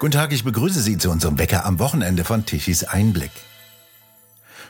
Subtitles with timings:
[0.00, 3.32] Guten Tag, ich begrüße Sie zu unserem Wecker am Wochenende von Tichys Einblick.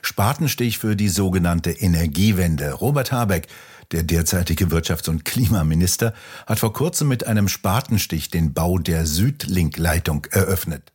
[0.03, 2.73] Spatenstich für die sogenannte Energiewende.
[2.73, 3.47] Robert Habeck,
[3.93, 6.15] der derzeitige Wirtschafts- und Klimaminister,
[6.49, 10.93] hat vor kurzem mit einem Spatenstich den Bau der Südlink-Leitung eröffnet.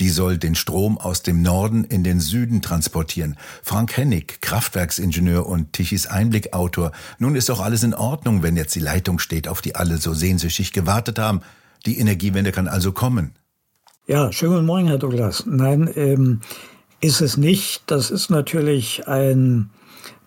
[0.00, 3.38] Die soll den Strom aus dem Norden in den Süden transportieren.
[3.62, 6.92] Frank Hennig, Kraftwerksingenieur und Tichys Einblick-Autor.
[7.18, 10.12] Nun ist doch alles in Ordnung, wenn jetzt die Leitung steht, auf die alle so
[10.12, 11.40] sehnsüchtig gewartet haben.
[11.86, 13.32] Die Energiewende kann also kommen.
[14.10, 15.44] Ja, schönen guten Morgen, Herr Douglas.
[15.44, 16.40] Nein, ähm,
[16.98, 17.82] ist es nicht.
[17.88, 19.68] Das ist natürlich ein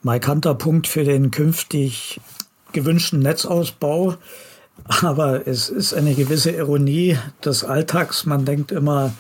[0.03, 2.21] markanter Punkt für den künftig
[2.73, 4.17] gewünschten Netzausbau.
[5.01, 8.27] Aber es ist eine gewisse Ironie des Alltags.
[8.27, 9.13] Man denkt immer,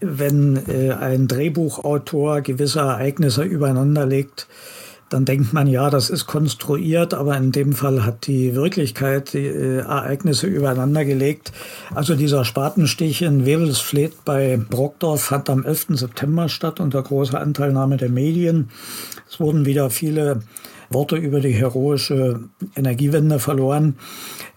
[0.00, 4.48] wenn äh, ein Drehbuchautor gewisse Ereignisse übereinander legt,
[5.14, 9.46] dann denkt man, ja, das ist konstruiert, aber in dem Fall hat die Wirklichkeit die
[9.46, 11.52] äh, Ereignisse übereinander gelegt.
[11.94, 15.86] Also dieser Spatenstich in Wewelsfleet bei Brockdorf fand am 11.
[15.90, 18.70] September statt unter großer Anteilnahme der Medien.
[19.30, 20.40] Es wurden wieder viele
[20.90, 22.40] Worte über die heroische
[22.74, 23.94] Energiewende verloren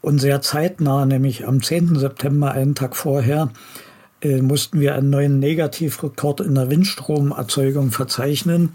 [0.02, 2.00] und sehr zeitnah, nämlich am 10.
[2.00, 3.52] September, einen Tag vorher,
[4.24, 8.74] mussten wir einen neuen Negativrekord in der Windstromerzeugung verzeichnen.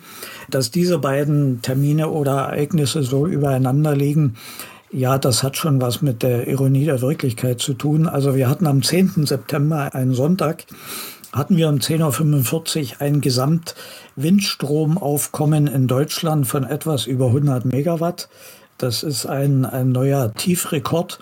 [0.49, 4.37] Dass diese beiden Termine oder Ereignisse so übereinander liegen,
[4.93, 8.07] ja, das hat schon was mit der Ironie der Wirklichkeit zu tun.
[8.07, 9.27] Also wir hatten am 10.
[9.27, 10.67] September, einen Sonntag,
[11.33, 18.29] hatten wir um 10.45 Uhr ein Gesamtwindstromaufkommen in Deutschland von etwas über 100 Megawatt.
[18.77, 21.21] Das ist ein, ein neuer Tiefrekord.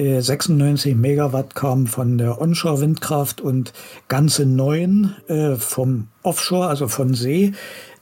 [0.00, 3.72] 96 äh, Megawatt kamen von der Onshore-Windkraft und
[4.08, 7.52] ganze neun äh, vom Offshore, also von See.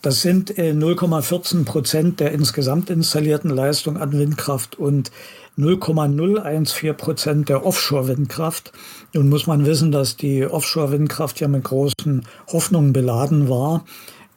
[0.01, 5.11] Das sind äh, 0,14 Prozent der insgesamt installierten Leistung an Windkraft und
[5.57, 8.73] 0,014 Prozent der Offshore-Windkraft.
[9.13, 13.85] Nun muss man wissen, dass die Offshore-Windkraft ja mit großen Hoffnungen beladen war.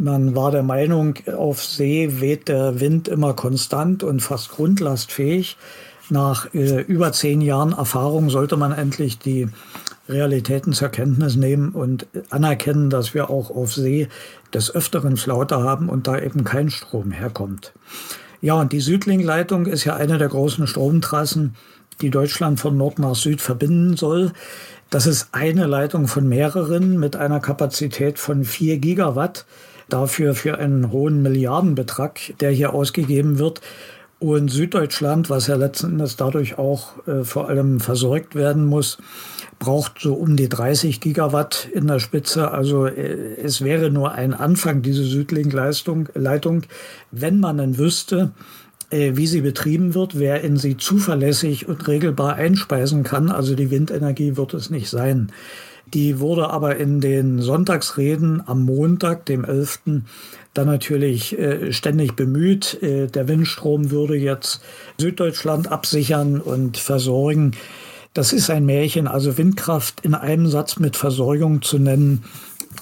[0.02, 5.58] Man war der Meinung, auf See weht der Wind immer konstant und fast grundlastfähig
[6.12, 9.48] nach äh, über zehn Jahren Erfahrung sollte man endlich die
[10.10, 14.08] Realitäten zur Kenntnis nehmen und anerkennen, dass wir auch auf See
[14.54, 17.74] des Öfteren Flaute haben und da eben kein Strom herkommt.
[18.42, 21.56] Ja, und die Südlink-Leitung ist ja eine der großen Stromtrassen,
[22.02, 24.32] die Deutschland von Nord nach Süd verbinden soll.
[24.90, 29.46] Das ist eine Leitung von mehreren mit einer Kapazität von vier Gigawatt.
[29.90, 33.62] Dafür für einen hohen Milliardenbetrag, der hier ausgegeben wird.
[34.22, 39.00] Und Süddeutschland, was ja letzten Endes dadurch auch äh, vor allem versorgt werden muss,
[39.58, 42.52] braucht so um die 30 Gigawatt in der Spitze.
[42.52, 46.62] Also äh, es wäre nur ein Anfang, diese Südlink-Leitung, Leitung,
[47.10, 48.30] wenn man dann wüsste,
[48.92, 53.32] äh, wie sie betrieben wird, wer in sie zuverlässig und regelbar einspeisen kann.
[53.32, 55.32] Also die Windenergie wird es nicht sein.
[55.94, 59.80] Die wurde aber in den Sonntagsreden am Montag, dem 11.,
[60.54, 62.82] dann natürlich äh, ständig bemüht.
[62.82, 64.62] Äh, der Windstrom würde jetzt
[64.98, 67.52] Süddeutschland absichern und versorgen.
[68.14, 69.08] Das ist ein Märchen.
[69.08, 72.26] Also Windkraft in einem Satz mit Versorgung zu nennen,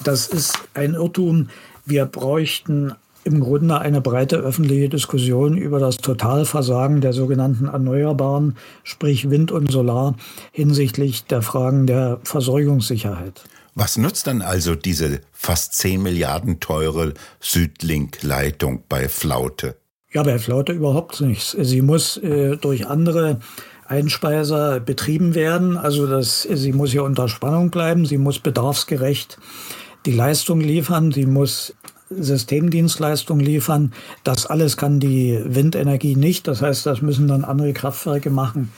[0.03, 1.50] das ist ein Irrtum.
[1.86, 2.94] Wir bräuchten
[3.24, 9.72] im Grunde eine breite öffentliche Diskussion über das Totalversagen der sogenannten Erneuerbaren, sprich Wind und
[9.72, 10.16] Solar,
[10.52, 13.44] hinsichtlich der Fragen der Versorgungssicherheit.
[13.75, 19.75] Was nutzt dann also diese fast 10 Milliarden teure Südlink-Leitung bei Flaute?
[20.12, 21.56] Ja, bei Flaute überhaupt nichts.
[21.59, 23.40] Sie muss äh, durch andere
[23.85, 25.78] Einspeiser betrieben werden.
[25.78, 29.38] Also das, sie muss ja unter Spannung bleiben, sie muss bedarfsgerecht
[30.06, 31.75] die Leistung liefern, sie muss
[32.09, 33.94] Systemdienstleistung liefern.
[34.24, 36.47] Das alles kann die Windenergie nicht.
[36.47, 38.72] Das heißt, das müssen dann andere Kraftwerke machen,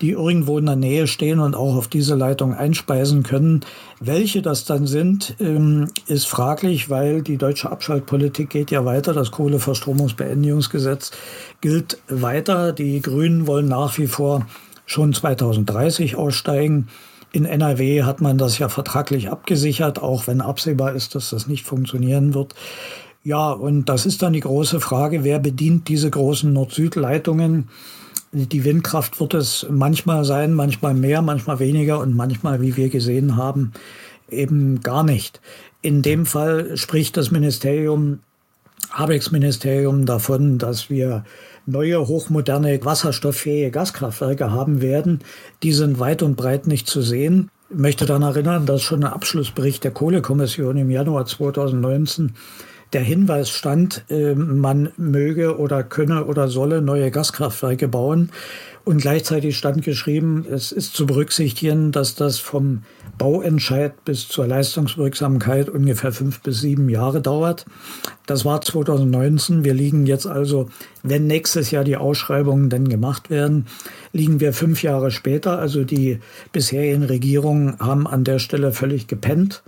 [0.00, 3.64] die irgendwo in der Nähe stehen und auch auf diese Leitung einspeisen können.
[4.00, 9.12] Welche das dann sind, ähm, ist fraglich, weil die deutsche Abschaltpolitik geht ja weiter.
[9.12, 11.12] Das Kohleverstromungsbeendigungsgesetz
[11.60, 12.72] gilt weiter.
[12.72, 14.46] Die Grünen wollen nach wie vor
[14.84, 16.88] schon 2030 aussteigen.
[17.32, 21.64] In NRW hat man das ja vertraglich abgesichert, auch wenn absehbar ist, dass das nicht
[21.64, 22.54] funktionieren wird.
[23.24, 27.68] Ja, und das ist dann die große Frage, wer bedient diese großen Nord-Süd-Leitungen?
[28.32, 33.36] Die Windkraft wird es manchmal sein, manchmal mehr, manchmal weniger und manchmal, wie wir gesehen
[33.36, 33.72] haben,
[34.28, 35.40] eben gar nicht.
[35.82, 38.20] In dem Fall spricht das Ministerium,
[38.90, 41.24] Habecks Ministerium davon, dass wir
[41.66, 45.20] neue hochmoderne wasserstofffähige Gaskraftwerke haben werden.
[45.62, 47.50] Die sind weit und breit nicht zu sehen.
[47.68, 52.34] Ich möchte daran erinnern, dass schon ein Abschlussbericht der Kohlekommission im Januar 2019
[52.92, 58.30] der Hinweis stand, äh, man möge oder könne oder solle neue Gaskraftwerke bauen.
[58.86, 62.84] Und gleichzeitig stand geschrieben, es ist zu berücksichtigen, dass das vom
[63.18, 67.66] Bauentscheid bis zur Leistungswirksamkeit ungefähr fünf bis sieben Jahre dauert.
[68.26, 69.64] Das war 2019.
[69.64, 70.68] Wir liegen jetzt also,
[71.02, 73.66] wenn nächstes Jahr die Ausschreibungen denn gemacht werden,
[74.12, 75.58] liegen wir fünf Jahre später.
[75.58, 76.20] Also die
[76.52, 79.64] bisherigen Regierungen haben an der Stelle völlig gepennt.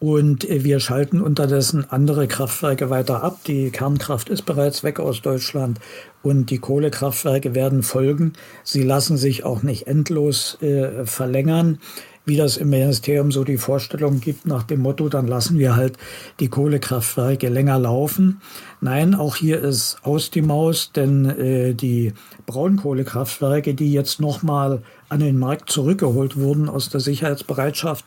[0.00, 3.40] Und wir schalten unterdessen andere Kraftwerke weiter ab.
[3.46, 5.80] Die Kernkraft ist bereits weg aus Deutschland
[6.22, 8.34] und die Kohlekraftwerke werden folgen.
[8.62, 11.80] Sie lassen sich auch nicht endlos äh, verlängern,
[12.28, 15.96] wie das im Ministerium so die Vorstellung gibt nach dem Motto, dann lassen wir halt
[16.40, 18.42] die Kohlekraftwerke länger laufen.
[18.82, 22.12] Nein, auch hier ist aus die Maus, denn äh, die
[22.44, 28.04] Braunkohlekraftwerke, die jetzt nochmal an den Markt zurückgeholt wurden aus der Sicherheitsbereitschaft,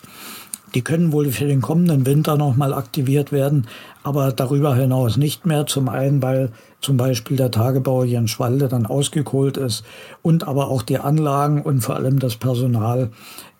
[0.74, 3.68] die können wohl für den kommenden Winter nochmal aktiviert werden,
[4.04, 5.66] aber darüber hinaus nicht mehr.
[5.66, 6.50] Zum einen, weil
[6.82, 9.84] zum Beispiel der Tagebau hier in Schwalde dann ausgekohlt ist
[10.22, 13.12] und aber auch die Anlagen und vor allem das Personal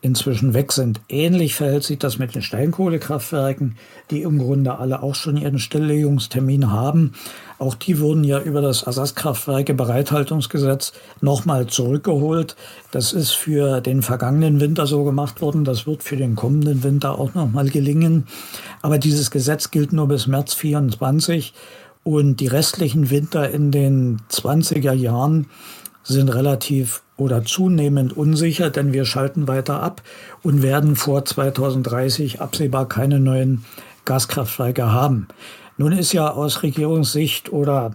[0.02, 1.00] inzwischen weg sind.
[1.08, 3.76] Ähnlich verhält sich das mit den Steinkohlekraftwerken,
[4.10, 7.12] die im Grunde alle auch schon ihren Stilllegungstermin haben.
[7.60, 12.56] Auch die wurden ja über das Ersatzkraftwerke-Bereithaltungsgesetz nochmal zurückgeholt.
[12.90, 15.64] Das ist für den vergangenen Winter so gemacht worden.
[15.64, 18.26] Das wird für den kommenden Winter auch nochmal gelingen.
[18.82, 21.54] Aber dieses Gesetz gilt nur bis März 24
[22.04, 25.46] und die restlichen Winter in den 20er Jahren
[26.02, 30.02] sind relativ oder zunehmend unsicher, denn wir schalten weiter ab
[30.42, 33.64] und werden vor 2030 absehbar keine neuen
[34.04, 35.28] Gaskraftwerke haben.
[35.76, 37.92] Nun ist ja aus Regierungssicht oder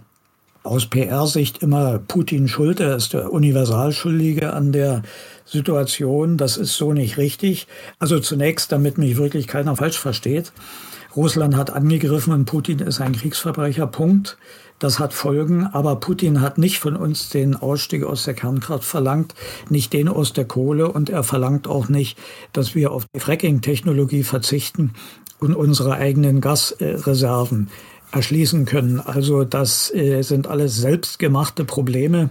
[0.62, 2.80] aus PR-Sicht immer Putin schuld.
[2.80, 5.02] Er ist der Universalschuldige an der
[5.44, 6.36] Situation.
[6.36, 7.66] Das ist so nicht richtig.
[7.98, 10.52] Also zunächst, damit mich wirklich keiner falsch versteht.
[11.16, 13.86] Russland hat angegriffen und Putin ist ein Kriegsverbrecher.
[13.86, 14.38] Punkt.
[14.78, 19.34] Das hat Folgen, aber Putin hat nicht von uns den Ausstieg aus der Kernkraft verlangt,
[19.68, 22.16] nicht den aus der Kohle und er verlangt auch nicht,
[22.52, 24.92] dass wir auf die Fracking-Technologie verzichten
[25.40, 27.70] und unsere eigenen Gasreserven
[28.12, 29.00] erschließen können.
[29.00, 32.30] Also das äh, sind alles selbstgemachte Probleme.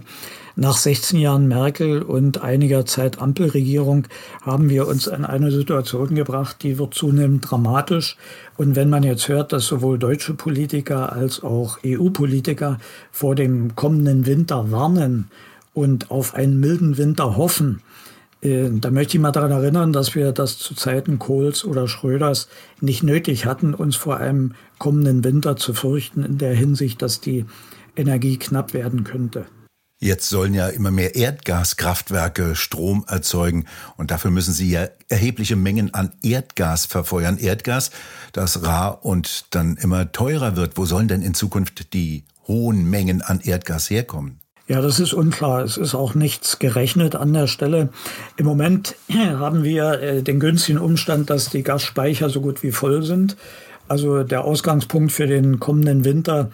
[0.60, 4.08] Nach 16 Jahren Merkel und einiger Zeit Ampelregierung
[4.42, 8.16] haben wir uns in eine Situation gebracht, die wird zunehmend dramatisch.
[8.56, 12.78] Und wenn man jetzt hört, dass sowohl deutsche Politiker als auch EU-Politiker
[13.12, 15.30] vor dem kommenden Winter warnen
[15.74, 17.80] und auf einen milden Winter hoffen,
[18.40, 22.48] äh, da möchte ich mal daran erinnern, dass wir das zu Zeiten Kohls oder Schröders
[22.80, 27.44] nicht nötig hatten, uns vor einem kommenden Winter zu fürchten in der Hinsicht, dass die
[27.94, 29.46] Energie knapp werden könnte.
[30.00, 33.64] Jetzt sollen ja immer mehr Erdgaskraftwerke Strom erzeugen
[33.96, 37.36] und dafür müssen sie ja erhebliche Mengen an Erdgas verfeuern.
[37.36, 37.90] Erdgas,
[38.32, 40.76] das rar und dann immer teurer wird.
[40.76, 44.38] Wo sollen denn in Zukunft die hohen Mengen an Erdgas herkommen?
[44.68, 45.64] Ja, das ist unklar.
[45.64, 47.88] Es ist auch nichts gerechnet an der Stelle.
[48.36, 53.02] Im Moment haben wir äh, den günstigen Umstand, dass die Gasspeicher so gut wie voll
[53.02, 53.36] sind.
[53.88, 56.50] Also der Ausgangspunkt für den kommenden Winter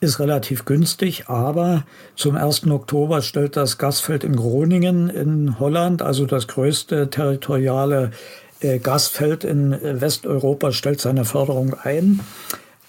[0.00, 1.84] ist relativ günstig, aber
[2.14, 2.68] zum 1.
[2.68, 8.12] Oktober stellt das Gasfeld in Groningen in Holland, also das größte territoriale
[8.60, 12.20] äh, Gasfeld in äh, Westeuropa, stellt seine Förderung ein.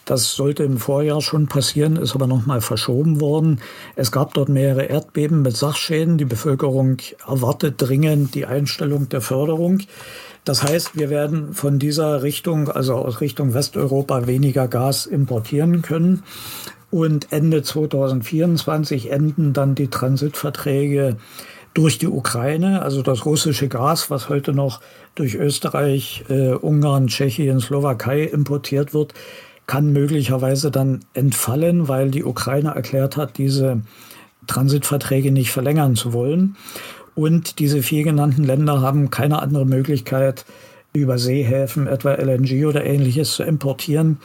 [0.05, 3.59] Das sollte im Vorjahr schon passieren, ist aber nochmal verschoben worden.
[3.95, 6.17] Es gab dort mehrere Erdbeben mit Sachschäden.
[6.17, 6.97] Die Bevölkerung
[7.27, 9.81] erwartet dringend die Einstellung der Förderung.
[10.45, 16.23] Das heißt, wir werden von dieser Richtung, also aus Richtung Westeuropa, weniger Gas importieren können.
[16.91, 21.17] Und Ende 2024 enden dann die Transitverträge
[21.73, 24.81] durch die Ukraine, also das russische Gas, was heute noch
[25.15, 29.13] durch Österreich, äh, Ungarn, Tschechien, Slowakei importiert wird,
[29.67, 33.81] kann möglicherweise dann entfallen, weil die Ukraine erklärt hat, diese
[34.47, 36.55] Transitverträge nicht verlängern zu wollen.
[37.13, 40.45] Und diese vier genannten Länder haben keine andere Möglichkeit,
[40.91, 44.17] über Seehäfen etwa LNG oder ähnliches zu importieren,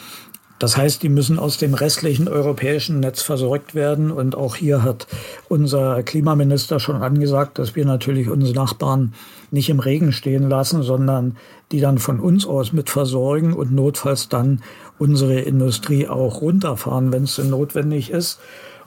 [0.58, 4.12] das heißt, die müssen aus dem restlichen europäischen Netz versorgt werden.
[4.12, 5.06] Und auch hier hat
[5.48, 9.14] unser Klimaminister schon angesagt, dass wir natürlich unsere Nachbarn
[9.50, 11.36] nicht im Regen stehen lassen, sondern
[11.72, 14.62] die dann von uns aus mit versorgen und notfalls dann
[14.98, 18.38] unsere Industrie auch runterfahren, wenn es denn notwendig ist.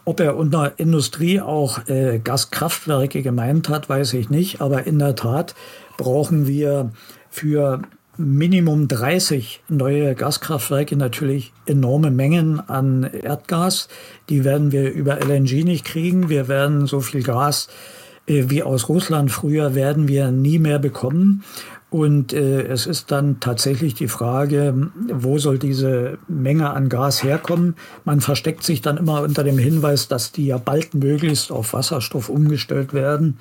[0.05, 4.61] Ob er unter Industrie auch äh, Gaskraftwerke gemeint hat, weiß ich nicht.
[4.61, 5.53] Aber in der Tat
[5.97, 6.91] brauchen wir
[7.29, 7.81] für
[8.17, 13.87] Minimum 30 neue Gaskraftwerke natürlich enorme Mengen an Erdgas.
[14.29, 16.29] Die werden wir über LNG nicht kriegen.
[16.29, 17.67] Wir werden so viel Gas
[18.27, 21.43] äh, wie aus Russland früher werden wir nie mehr bekommen.
[21.89, 27.75] Und äh, es ist dann tatsächlich die Frage, wo soll diese Menge an Gas herkommen?
[28.03, 32.27] Man versteckt sich dann immer unter dem Hinweis, dass die ja bald möglichst auf Wasserstoff
[32.27, 33.37] umgestellt werden.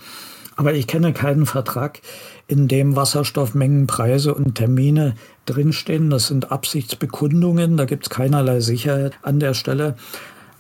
[0.57, 2.01] Aber ich kenne keinen Vertrag,
[2.49, 6.11] in dem Wasserstoffmengen, Preise und Termine drinstehen.
[6.11, 9.97] Das sind Absichtsbekundungen, da gibt es keinerlei Sicherheit an der Stelle.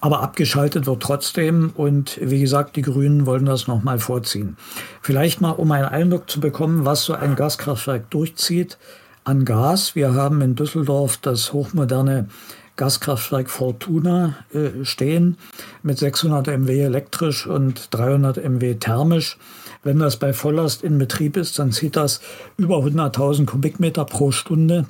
[0.00, 4.56] Aber abgeschaltet wird trotzdem und wie gesagt, die Grünen wollen das nochmal vorziehen.
[5.00, 8.76] Vielleicht mal, um einen Eindruck zu bekommen, was so ein Gaskraftwerk durchzieht
[9.24, 9.94] an Gas.
[9.94, 12.28] Wir haben in Düsseldorf das hochmoderne
[12.76, 15.38] Gaskraftwerk Fortuna äh, stehen
[15.82, 19.38] mit 600 MW elektrisch und 300 MW thermisch.
[19.86, 22.20] Wenn das bei Volllast in Betrieb ist, dann zieht das
[22.56, 24.86] über 100.000 Kubikmeter pro Stunde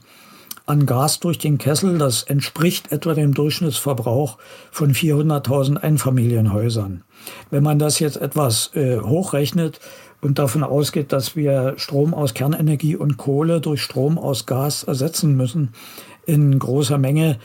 [0.64, 1.98] an Gas durch den Kessel.
[1.98, 4.38] Das entspricht etwa dem Durchschnittsverbrauch
[4.70, 7.02] von 400.000 Einfamilienhäusern.
[7.50, 9.80] Wenn man das jetzt etwas äh, hochrechnet
[10.22, 15.36] und davon ausgeht, dass wir Strom aus Kernenergie und Kohle durch Strom aus Gas ersetzen
[15.36, 15.74] müssen
[16.24, 17.38] in großer Menge,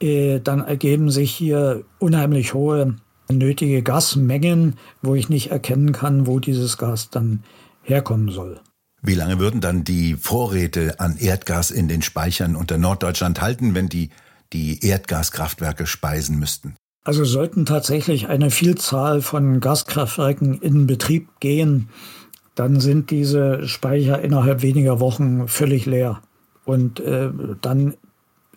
[0.00, 2.94] äh, dann ergeben sich hier unheimlich hohe
[3.28, 7.42] nötige Gasmengen, wo ich nicht erkennen kann, wo dieses Gas dann
[7.82, 8.60] herkommen soll.
[9.02, 13.88] Wie lange würden dann die Vorräte an Erdgas in den Speichern unter Norddeutschland halten, wenn
[13.88, 14.10] die
[14.52, 16.74] die Erdgaskraftwerke speisen müssten?
[17.04, 21.88] Also sollten tatsächlich eine Vielzahl von Gaskraftwerken in Betrieb gehen,
[22.54, 26.22] dann sind diese Speicher innerhalb weniger Wochen völlig leer.
[26.64, 27.30] Und äh,
[27.60, 27.94] dann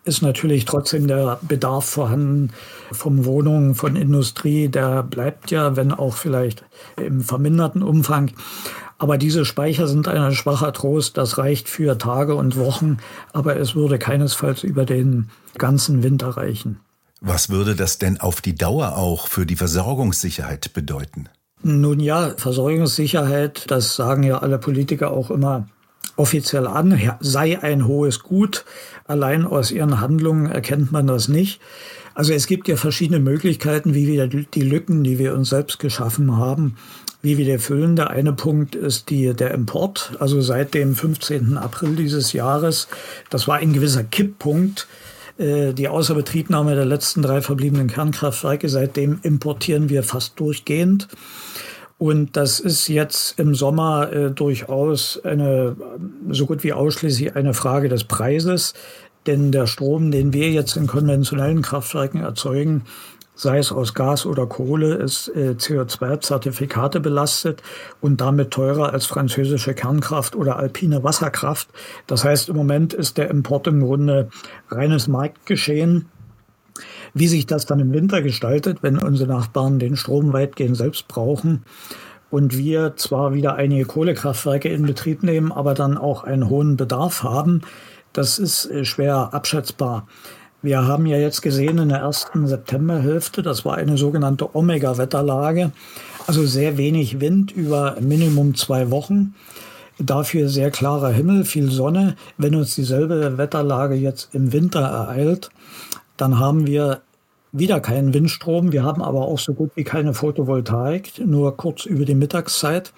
[0.04, 2.52] ist natürlich trotzdem der Bedarf vorhanden
[2.92, 4.68] von Wohnungen, von Industrie.
[4.68, 6.64] Der bleibt ja, wenn auch vielleicht
[6.98, 8.32] im verminderten Umfang.
[8.98, 11.18] Aber diese Speicher sind ein schwacher Trost.
[11.18, 12.98] Das reicht für Tage und Wochen,
[13.34, 16.80] aber es würde keinesfalls über den ganzen Winter reichen.
[17.20, 21.30] Was würde das denn auf die Dauer auch für die Versorgungssicherheit bedeuten?
[21.64, 25.68] Nun ja, Versorgungssicherheit, das sagen ja alle Politiker auch immer
[26.16, 28.66] offiziell an, sei ein hohes Gut.
[29.06, 31.60] Allein aus ihren Handlungen erkennt man das nicht.
[32.14, 36.36] Also es gibt ja verschiedene Möglichkeiten, wie wir die Lücken, die wir uns selbst geschaffen
[36.38, 36.76] haben,
[37.22, 37.96] wie wir die füllen.
[37.96, 40.14] Der eine Punkt ist die, der Import.
[40.20, 41.58] Also seit dem 15.
[41.58, 42.88] April dieses Jahres,
[43.30, 44.88] das war ein gewisser Kipppunkt,
[45.38, 48.68] äh, die Außerbetriebnahme der letzten drei verbliebenen Kernkraftwerke.
[48.68, 51.08] Seitdem importieren wir fast durchgehend.
[52.02, 55.76] Und das ist jetzt im Sommer äh, durchaus eine,
[56.32, 58.74] so gut wie ausschließlich eine Frage des Preises.
[59.28, 62.86] Denn der Strom, den wir jetzt in konventionellen Kraftwerken erzeugen,
[63.36, 67.62] sei es aus Gas oder Kohle, ist äh, CO2-Zertifikate belastet
[68.02, 71.70] und damit teurer als französische Kernkraft oder alpine Wasserkraft.
[72.08, 74.30] Das heißt, im Moment ist der Import im Grunde
[74.72, 76.08] reines Marktgeschehen.
[77.14, 81.64] Wie sich das dann im Winter gestaltet, wenn unsere Nachbarn den Strom weitgehend selbst brauchen
[82.30, 87.24] und wir zwar wieder einige Kohlekraftwerke in Betrieb nehmen, aber dann auch einen hohen Bedarf
[87.24, 87.62] haben,
[88.14, 90.08] das ist äh, schwer abschätzbar.
[90.64, 95.72] Wir haben ja jetzt gesehen in der ersten Septemberhälfte, das war eine sogenannte Omega-Wetterlage,
[96.28, 99.34] also sehr wenig Wind über Minimum zwei Wochen.
[99.98, 102.16] Dafür sehr klarer Himmel, viel Sonne.
[102.38, 105.52] Wenn uns dieselbe Wetterlage jetzt im Winter ereilt,
[106.22, 107.02] dann haben wir
[107.52, 108.72] wieder keinen Windstrom.
[108.72, 112.94] Wir haben aber auch so gut wie keine Photovoltaik, nur kurz über die Mittagszeit.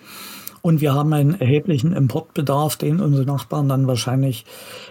[0.61, 4.45] Und wir haben einen erheblichen Importbedarf, den unsere Nachbarn dann wahrscheinlich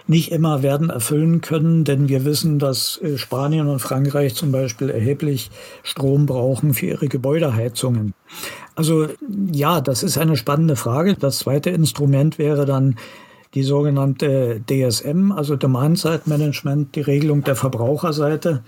[0.06, 4.90] nicht immer werden erfüllen können, denn wir wissen, dass äh, Spanien und Frankreich zum Beispiel
[4.90, 5.50] erheblich
[5.82, 8.12] Strom brauchen für ihre Gebäudeheizungen.
[8.74, 9.08] Also
[9.50, 11.14] ja, das ist eine spannende Frage.
[11.14, 12.96] Das zweite Instrument wäre dann
[13.54, 18.62] die sogenannte DSM, also Demand Side Management, die Regelung der Verbraucherseite.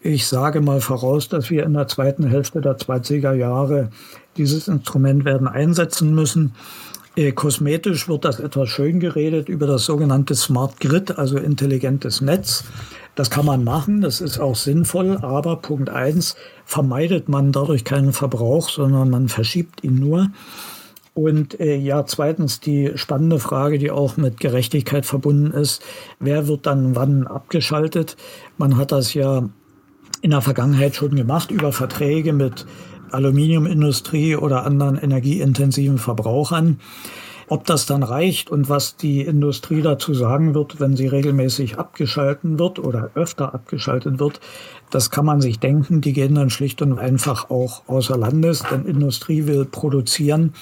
[0.00, 3.90] Ich sage mal voraus, dass wir in der zweiten Hälfte der 20er Jahre
[4.36, 6.52] dieses Instrument werden einsetzen müssen.
[7.16, 12.64] Äh, kosmetisch wird das etwas schön geredet über das sogenannte Smart Grid, also intelligentes Netz.
[13.14, 18.12] Das kann man machen, das ist auch sinnvoll, aber Punkt eins vermeidet man dadurch keinen
[18.12, 20.30] Verbrauch, sondern man verschiebt ihn nur.
[21.14, 25.80] Und äh, ja, zweitens die spannende Frage, die auch mit Gerechtigkeit verbunden ist,
[26.18, 28.16] wer wird dann wann abgeschaltet?
[28.58, 29.48] Man hat das ja
[30.22, 32.66] in der Vergangenheit schon gemacht über Verträge mit
[33.12, 36.80] Aluminiumindustrie oder anderen energieintensiven Verbrauchern.
[37.46, 42.58] Ob das dann reicht und was die Industrie dazu sagen wird, wenn sie regelmäßig abgeschalten
[42.58, 44.40] wird oder öfter abgeschaltet wird,
[44.90, 46.00] das kann man sich denken.
[46.00, 50.54] Die gehen dann schlicht und einfach auch außer Landes, denn Industrie will produzieren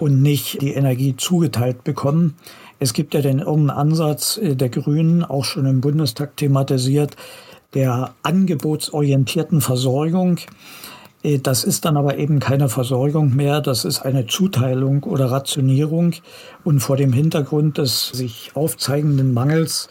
[0.00, 2.34] und nicht die Energie zugeteilt bekommen.
[2.78, 7.14] Es gibt ja den irren Ansatz der Grünen, auch schon im Bundestag thematisiert,
[7.74, 10.38] der angebotsorientierten Versorgung.
[11.22, 16.14] Äh, das ist dann aber eben keine Versorgung mehr, das ist eine Zuteilung oder Rationierung.
[16.64, 19.88] Und vor dem Hintergrund des sich aufzeigenden Mangels,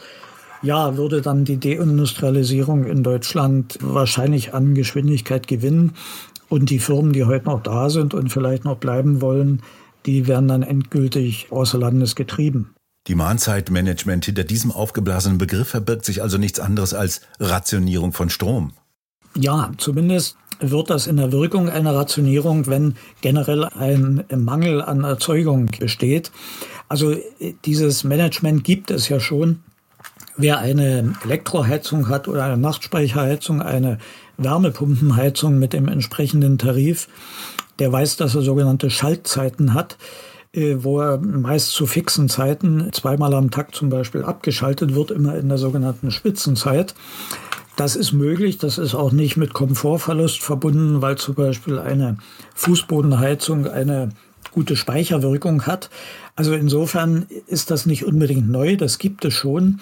[0.62, 5.92] ja, würde dann die Deindustrialisierung in Deutschland wahrscheinlich an Geschwindigkeit gewinnen.
[6.50, 9.62] Und die Firmen, die heute noch da sind und vielleicht noch bleiben wollen,
[10.06, 12.74] die werden dann endgültig außer Landes getrieben.
[13.06, 18.72] Die Mahnzeitmanagement hinter diesem aufgeblasenen Begriff verbirgt sich also nichts anderes als Rationierung von Strom.
[19.36, 25.66] Ja, zumindest wird das in der Wirkung einer Rationierung, wenn generell ein Mangel an Erzeugung
[25.78, 26.30] besteht.
[26.88, 27.16] Also
[27.64, 29.60] dieses Management gibt es ja schon.
[30.36, 33.98] Wer eine Elektroheizung hat oder eine Nachtspeicherheizung, eine
[34.36, 37.08] Wärmepumpenheizung mit dem entsprechenden Tarif,
[37.80, 39.96] der weiß, dass er sogenannte Schaltzeiten hat,
[40.52, 45.36] äh, wo er meist zu fixen Zeiten zweimal am Tag zum Beispiel abgeschaltet wird, immer
[45.36, 46.94] in der sogenannten Spitzenzeit.
[47.76, 52.18] Das ist möglich, das ist auch nicht mit Komfortverlust verbunden, weil zum Beispiel eine
[52.54, 54.10] Fußbodenheizung eine
[54.52, 55.88] gute Speicherwirkung hat.
[56.36, 59.80] Also insofern ist das nicht unbedingt neu, das gibt es schon.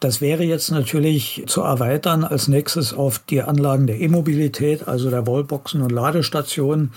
[0.00, 5.26] Das wäre jetzt natürlich zu erweitern als nächstes auf die Anlagen der E-Mobilität, also der
[5.26, 6.92] Wallboxen und Ladestationen.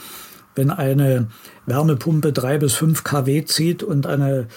[0.59, 1.27] Wenn eine
[1.67, 4.47] Wärmepumpe drei bis fünf kW zieht und eine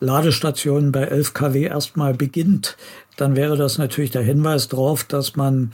[0.00, 2.76] Ladestation bei 11 kW erstmal beginnt,
[3.16, 5.70] dann wäre das natürlich der Hinweis darauf, dass man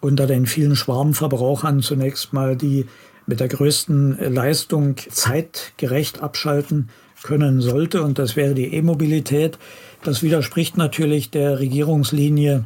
[0.00, 2.86] unter den vielen Schwarmverbrauchern zunächst mal die
[3.26, 6.90] mit der größten Leistung zeitgerecht abschalten
[7.24, 8.04] können sollte.
[8.04, 9.58] Und das wäre die E-Mobilität.
[10.04, 12.62] Das widerspricht natürlich der Regierungslinie,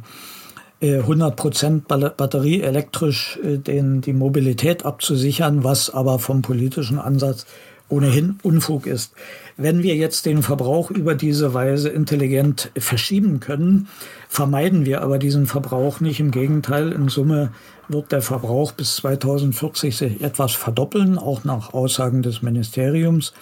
[0.81, 7.45] 100 äh, Prozent Batterie elektrisch äh, den, die Mobilität abzusichern, was aber vom politischen Ansatz
[7.89, 9.13] ohnehin Unfug ist.
[9.55, 13.87] Wenn wir jetzt den Verbrauch über diese Weise intelligent verschieben können,
[14.27, 16.19] vermeiden wir aber diesen Verbrauch nicht.
[16.19, 17.51] Im Gegenteil, in Summe
[17.87, 23.33] wird der Verbrauch bis 2040 sich etwas verdoppeln, auch nach Aussagen des Ministeriums.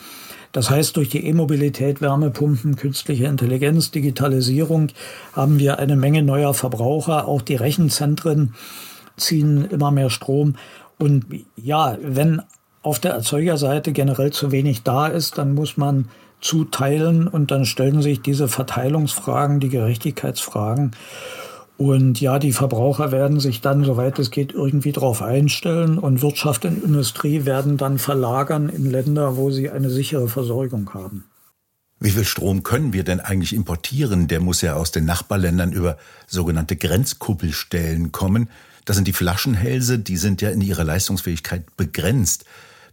[0.55, 4.87] Das heißt, durch die E-Mobilität, Wärmepumpen, künstliche Intelligenz, Digitalisierung
[5.33, 7.27] haben wir eine Menge neuer Verbraucher.
[7.27, 8.53] Auch die Rechenzentren
[9.17, 10.55] ziehen immer mehr Strom.
[10.97, 11.25] Und
[11.57, 12.41] ja, wenn
[12.83, 16.07] auf der Erzeugerseite generell zu wenig da ist, dann muss man
[16.39, 20.91] zuteilen und dann stellen sich diese Verteilungsfragen, die Gerechtigkeitsfragen.
[21.77, 26.63] Und ja, die Verbraucher werden sich dann, soweit es geht, irgendwie darauf einstellen und Wirtschaft
[26.63, 31.25] und Industrie werden dann verlagern in Länder, wo sie eine sichere Versorgung haben.
[31.99, 34.27] Wie viel Strom können wir denn eigentlich importieren?
[34.27, 38.49] Der muss ja aus den Nachbarländern über sogenannte Grenzkuppelstellen kommen.
[38.85, 42.45] Das sind die Flaschenhälse, die sind ja in ihrer Leistungsfähigkeit begrenzt.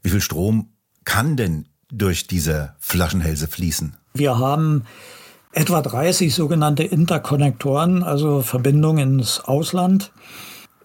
[0.03, 0.71] Wie viel Strom
[1.05, 3.97] kann denn durch diese Flaschenhälse fließen?
[4.15, 4.85] Wir haben
[5.53, 10.11] etwa 30 sogenannte Interkonnektoren, also Verbindungen ins Ausland,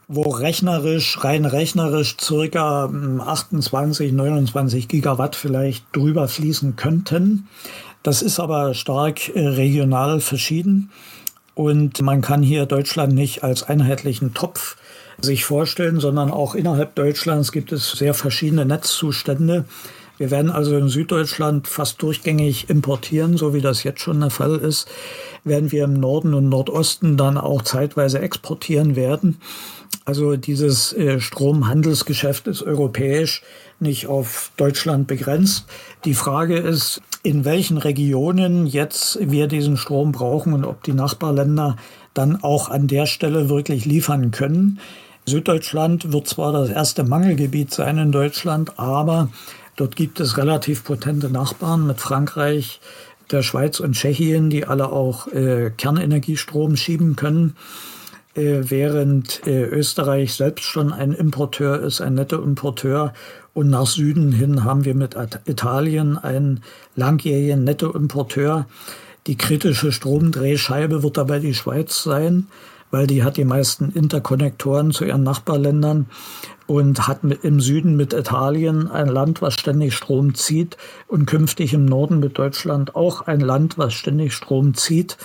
[0.07, 7.47] wo rechnerisch, rein rechnerisch circa 28, hm, 29 Gigawatt vielleicht drüber fließen könnten.
[8.03, 10.91] Das ist aber stark äh, regional verschieden
[11.55, 14.77] und man kann hier Deutschland nicht als einheitlichen Topf
[15.19, 19.65] sich vorstellen, sondern auch innerhalb Deutschlands gibt es sehr verschiedene Netzzustände.
[20.17, 24.55] Wir werden also in Süddeutschland fast durchgängig importieren, so wie das jetzt schon der Fall
[24.55, 24.87] ist.
[25.43, 29.37] Werden wir im Norden und Nordosten dann auch zeitweise exportieren werden.
[30.05, 33.43] Also dieses äh, Stromhandelsgeschäft ist europäisch,
[33.79, 35.65] nicht auf Deutschland begrenzt.
[36.05, 41.75] Die Frage ist, in welchen Regionen jetzt wir diesen Strom brauchen und ob die Nachbarländer
[42.13, 44.79] dann auch an der Stelle wirklich liefern können.
[45.25, 49.27] Süddeutschland wird zwar das erste Mangelgebiet sein in Deutschland, aber
[49.77, 52.81] Dort gibt es relativ potente Nachbarn mit Frankreich,
[53.29, 57.55] der Schweiz und Tschechien, die alle auch äh, Kernenergiestrom schieben können,
[58.33, 63.13] äh, während äh, Österreich selbst schon ein Importeur ist, ein netter Importeur.
[63.53, 66.63] Und nach Süden hin haben wir mit Italien einen
[66.95, 68.65] langjährigen Nettoimporteur.
[69.27, 72.47] Die kritische Stromdrehscheibe wird dabei die Schweiz sein
[72.91, 76.07] weil die hat die meisten Interkonnektoren zu ihren Nachbarländern
[76.67, 81.85] und hat im Süden mit Italien ein Land, was ständig Strom zieht und künftig im
[81.85, 85.17] Norden mit Deutschland auch ein Land, was ständig Strom zieht.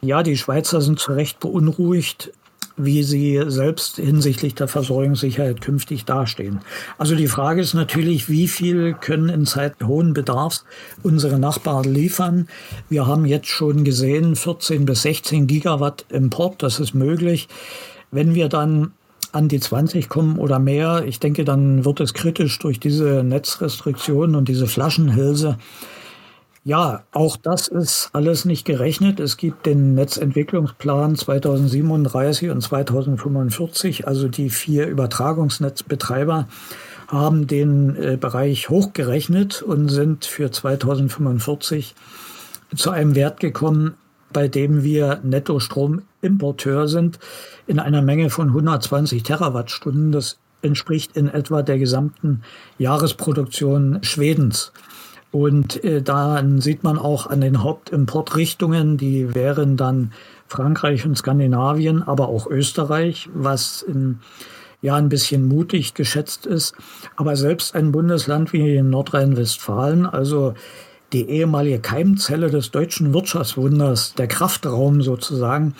[0.00, 2.32] Ja, die Schweizer sind zu Recht beunruhigt
[2.76, 6.60] wie sie selbst hinsichtlich der Versorgungssicherheit künftig dastehen.
[6.98, 10.64] Also die Frage ist natürlich, wie viel können in Zeiten hohen Bedarfs
[11.02, 12.48] unsere Nachbarn liefern?
[12.88, 17.48] Wir haben jetzt schon gesehen, 14 bis 16 Gigawatt Import, das ist möglich.
[18.10, 18.92] Wenn wir dann
[19.30, 24.36] an die 20 kommen oder mehr, ich denke, dann wird es kritisch durch diese Netzrestriktionen
[24.36, 25.58] und diese Flaschenhälse.
[26.66, 29.20] Ja, auch das ist alles nicht gerechnet.
[29.20, 36.48] Es gibt den Netzentwicklungsplan 2037 und 2045, also die vier Übertragungsnetzbetreiber.
[37.08, 41.94] haben den äh, Bereich hochgerechnet und sind für 2045
[42.74, 43.92] zu einem Wert gekommen,
[44.32, 47.18] bei dem wir Netto-Stromimporteur sind
[47.66, 50.12] in einer Menge von 120 Terawattstunden.
[50.12, 52.42] Das entspricht in etwa der gesamten
[52.78, 54.72] Jahresproduktion Schwedens.
[55.34, 60.12] Und äh, dann sieht man auch an den Hauptimportrichtungen, die wären dann
[60.46, 64.20] Frankreich und Skandinavien, aber auch Österreich, was in,
[64.80, 66.76] ja ein bisschen mutig geschätzt ist.
[67.16, 70.54] Aber selbst ein Bundesland wie Nordrhein-Westfalen, also
[71.12, 75.74] die ehemalige Keimzelle des deutschen Wirtschaftswunders, der Kraftraum sozusagen.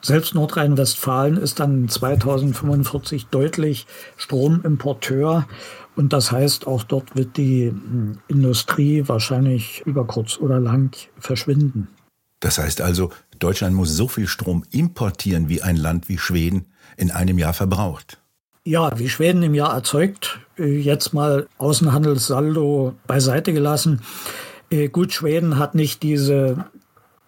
[0.00, 3.86] Selbst Nordrhein-Westfalen ist dann 2045 deutlich
[4.16, 5.46] Stromimporteur.
[5.94, 11.88] Und das heißt, auch dort wird die hm, Industrie wahrscheinlich über kurz oder lang verschwinden.
[12.40, 17.10] Das heißt also, Deutschland muss so viel Strom importieren, wie ein Land wie Schweden in
[17.10, 18.18] einem Jahr verbraucht.
[18.64, 24.02] Ja, wie Schweden im Jahr erzeugt, äh, jetzt mal Außenhandelssaldo beiseite gelassen.
[24.70, 26.66] Äh, gut, Schweden hat nicht diese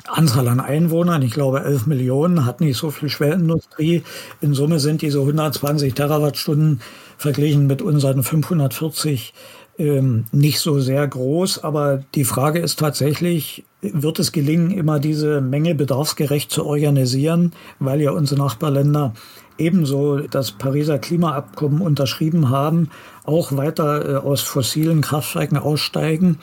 [0.06, 4.02] Anzahl an Einwohnern, ich glaube 11 Millionen, hat nicht so viel Schwerindustrie.
[4.40, 6.80] In Summe sind diese 120 Terawattstunden
[7.16, 9.32] verglichen mit unseren 540
[9.78, 11.64] ähm, nicht so sehr groß.
[11.64, 18.00] Aber die Frage ist tatsächlich, wird es gelingen, immer diese Menge bedarfsgerecht zu organisieren, weil
[18.00, 19.14] ja unsere Nachbarländer
[19.58, 22.90] ebenso das Pariser Klimaabkommen unterschrieben haben,
[23.24, 26.38] auch weiter äh, aus fossilen Kraftwerken aussteigen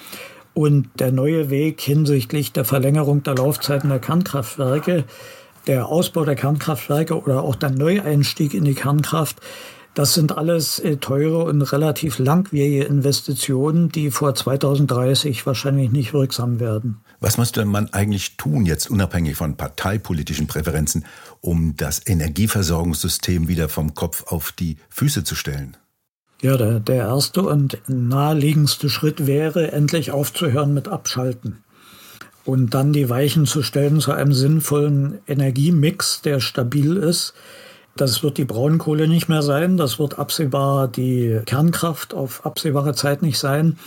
[0.54, 5.06] und der neue Weg hinsichtlich der Verlängerung der Laufzeiten der Kernkraftwerke,
[5.68, 9.38] der Ausbau der Kernkraftwerke oder auch der Neueinstieg in die Kernkraft,
[9.94, 16.60] das sind alles äh, teure und relativ langwierige Investitionen, die vor 2030 wahrscheinlich nicht wirksam
[16.60, 17.02] werden.
[17.20, 21.06] Was müsste man eigentlich tun, jetzt unabhängig von parteipolitischen Präferenzen,
[21.42, 25.78] um das Energieversorgungssystem wieder vom Kopf auf die Füße zu stellen?
[26.42, 31.64] Ja, der, der erste und naheliegendste Schritt wäre, endlich aufzuhören mit Abschalten
[32.46, 37.34] und dann die Weichen zu stellen zu einem sinnvollen Energiemix, der stabil ist.
[37.96, 43.22] Das wird die Braunkohle nicht mehr sein, das wird absehbar die Kernkraft auf absehbare Zeit
[43.22, 43.78] nicht sein.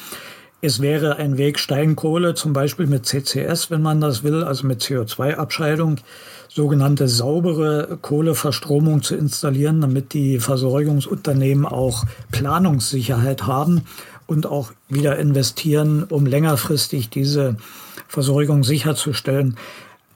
[0.60, 4.82] Es wäre ein Weg Steinkohle, zum Beispiel mit CCS, wenn man das will, also mit
[4.82, 5.98] CO2-Abscheidung
[6.48, 13.82] sogenannte saubere Kohleverstromung zu installieren, damit die Versorgungsunternehmen auch Planungssicherheit haben
[14.26, 17.56] und auch wieder investieren, um längerfristig diese
[18.08, 19.56] Versorgung sicherzustellen.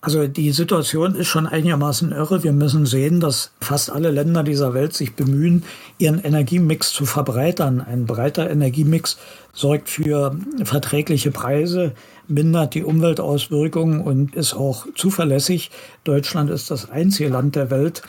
[0.08, 2.42] Also die Situation ist schon einigermaßen irre.
[2.42, 5.64] Wir müssen sehen, dass fast alle Länder dieser Welt sich bemühen,
[5.98, 7.82] ihren Energiemix zu verbreitern.
[7.82, 9.18] Ein breiter Energiemix
[9.52, 11.92] sorgt für verträgliche Preise,
[12.26, 15.70] mindert die Umweltauswirkungen und ist auch zuverlässig.
[16.04, 18.00] Deutschland ist das einzige Land der Welt,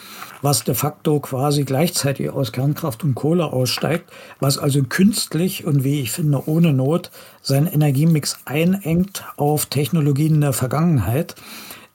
[0.41, 4.09] was de facto quasi gleichzeitig aus Kernkraft und Kohle aussteigt,
[4.39, 10.53] was also künstlich und wie ich finde ohne Not seinen Energiemix einengt auf Technologien der
[10.53, 11.35] Vergangenheit.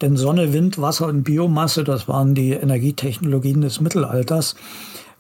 [0.01, 4.57] Denn Sonne, Wind, Wasser und Biomasse, das waren die Energietechnologien des Mittelalters.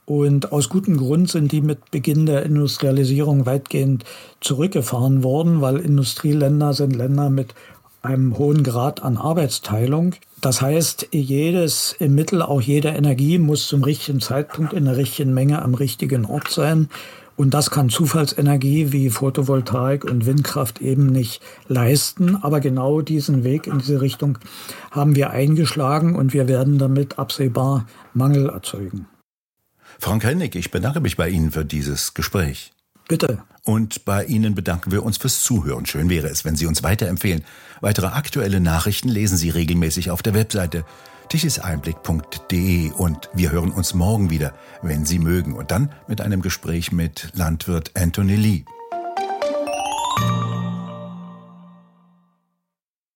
[0.06, 4.04] Und aus gutem Grund sind die mit Beginn der Industrialisierung weitgehend
[4.40, 7.54] zurückgefahren worden, weil Industrieländer sind Länder mit
[8.02, 10.14] einem hohen Grad an Arbeitsteilung.
[10.42, 15.62] Das heißt, jedes Mittel, auch jede Energie muss zum richtigen Zeitpunkt in der richtigen Menge
[15.62, 16.90] am richtigen Ort sein.
[17.36, 22.36] Und das kann Zufallsenergie wie Photovoltaik und Windkraft eben nicht leisten.
[22.36, 24.38] Aber genau diesen Weg in diese Richtung
[24.90, 29.06] haben wir eingeschlagen und wir werden damit absehbar Mangel erzeugen.
[29.98, 32.72] Frank Hennig, ich bedanke mich bei Ihnen für dieses Gespräch.
[33.08, 33.42] Bitte.
[33.64, 35.86] Und bei Ihnen bedanken wir uns fürs Zuhören.
[35.86, 37.44] Schön wäre es, wenn Sie uns weiterempfehlen.
[37.80, 40.84] Weitere aktuelle Nachrichten lesen Sie regelmäßig auf der Webseite
[41.28, 45.54] tischeseinblick.de und wir hören uns morgen wieder, wenn Sie mögen.
[45.54, 48.64] Und dann mit einem Gespräch mit Landwirt Anthony Lee.